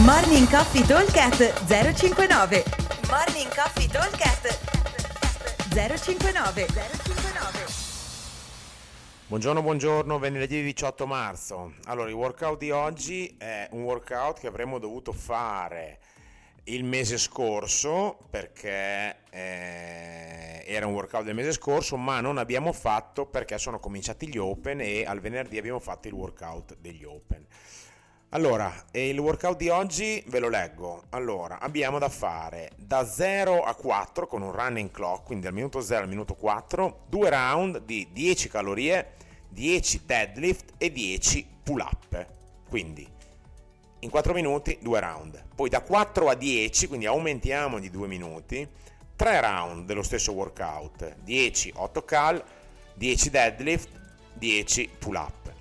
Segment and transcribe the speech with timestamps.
[0.00, 2.64] Morning Coffee Talkcast 059
[3.10, 4.58] Morning Coffee Talkcast
[5.68, 7.66] 059 059
[9.26, 11.74] Buongiorno, buongiorno, venerdì 18 marzo.
[11.84, 15.98] Allora, il workout di oggi è un workout che avremmo dovuto fare
[16.64, 23.26] il mese scorso perché eh, era un workout del mese scorso, ma non abbiamo fatto
[23.26, 27.46] perché sono cominciati gli open e al venerdì abbiamo fatto il workout degli open.
[28.34, 31.02] Allora, il workout di oggi ve lo leggo.
[31.10, 35.82] Allora, abbiamo da fare da 0 a 4 con un running clock, quindi dal minuto
[35.82, 39.16] 0 al minuto 4, due round di 10 calorie,
[39.50, 42.26] 10 deadlift e 10 pull up.
[42.70, 43.06] Quindi
[43.98, 45.44] in 4 minuti 2 round.
[45.54, 48.66] Poi da 4 a 10, quindi aumentiamo di 2 minuti,
[49.14, 52.42] 3 round dello stesso workout, 10 8 cal,
[52.94, 53.90] 10 deadlift,
[54.32, 55.51] 10 pull up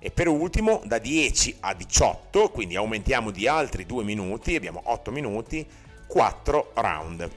[0.00, 5.10] e per ultimo da 10 a 18, quindi aumentiamo di altri 2 minuti, abbiamo 8
[5.10, 5.64] minuti,
[6.06, 7.30] 4 round,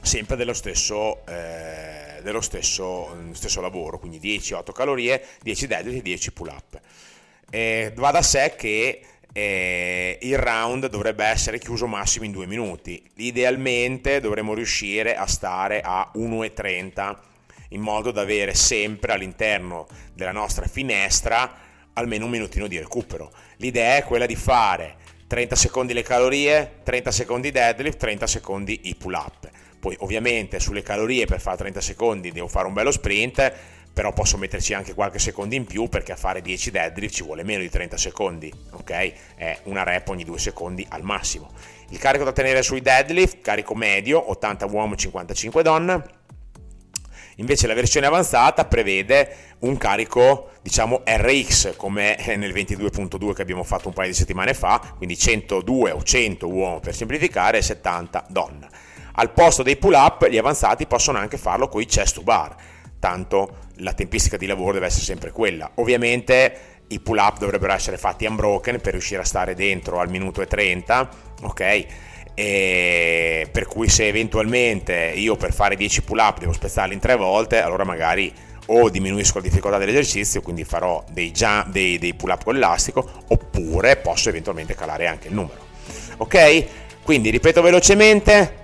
[0.00, 6.02] sempre dello stesso, eh, dello stesso, stesso lavoro, quindi 10 8 calorie, 10 deadlift e
[6.02, 6.80] 10 pull up.
[7.50, 13.02] Eh, va da sé che eh, il round dovrebbe essere chiuso massimo in 2 minuti,
[13.16, 17.16] idealmente dovremmo riuscire a stare a 1,30
[17.68, 23.32] in modo da avere sempre all'interno della nostra finestra almeno un minutino di recupero.
[23.56, 28.94] L'idea è quella di fare 30 secondi le calorie, 30 secondi deadlift, 30 secondi i
[28.94, 29.50] pull up.
[29.78, 33.52] Poi ovviamente sulle calorie per fare 30 secondi devo fare un bello sprint,
[33.92, 37.42] però posso metterci anche qualche secondo in più perché a fare 10 deadlift ci vuole
[37.42, 39.12] meno di 30 secondi, ok?
[39.34, 41.52] È una rep ogni 2 secondi al massimo.
[41.90, 46.17] Il carico da tenere sui deadlift, carico medio, 80 uomo, 55 donna
[47.40, 53.86] Invece la versione avanzata prevede un carico, diciamo RX, come nel 22.2 che abbiamo fatto
[53.86, 58.68] un paio di settimane fa, quindi 102 o 100 uomo per semplificare e 70 donna.
[59.12, 62.56] Al posto dei pull up, gli avanzati possono anche farlo con i chest to bar,
[62.98, 65.70] tanto la tempistica di lavoro deve essere sempre quella.
[65.76, 70.42] Ovviamente i pull up dovrebbero essere fatti unbroken per riuscire a stare dentro al minuto
[70.42, 71.08] e 30,
[71.42, 71.86] ok?
[72.40, 77.16] E per cui se eventualmente io per fare 10 pull up devo spezzarli in tre
[77.16, 78.32] volte allora magari
[78.66, 83.04] o diminuisco la difficoltà dell'esercizio quindi farò dei, jump, dei, dei pull up con l'elastico
[83.26, 85.66] oppure posso eventualmente calare anche il numero.
[86.18, 86.64] Ok?
[87.02, 88.54] Quindi ripeto velocemente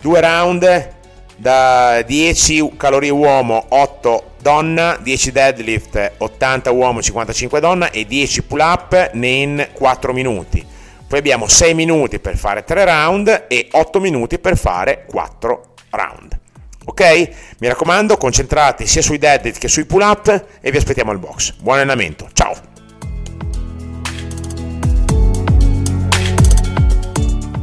[0.00, 0.92] due round
[1.36, 8.60] da 10 calorie uomo 8 donna 10 deadlift 80 uomo 55 donna e 10 pull
[8.60, 10.72] up in 4 minuti
[11.06, 16.38] poi abbiamo 6 minuti per fare 3 round e 8 minuti per fare 4 round.
[16.86, 17.28] Ok?
[17.58, 21.54] Mi raccomando, concentrati sia sui deadlift che sui pull up e vi aspettiamo al box.
[21.60, 22.72] Buon allenamento, ciao!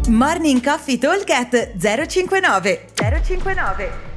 [0.07, 1.25] Morning Coffee Talk
[1.77, 4.10] 059 059